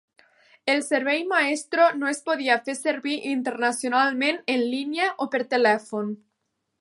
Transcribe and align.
El 0.71 0.79
servei 0.85 1.19
Maestro 1.31 1.85
no 1.99 2.07
es 2.13 2.21
podia 2.29 2.57
fer 2.69 2.75
servir 2.79 3.19
internacionalment 3.33 4.41
en 4.55 4.65
línia 4.75 5.11
o 5.27 5.33
per 5.37 5.47
telèfon. 5.57 6.15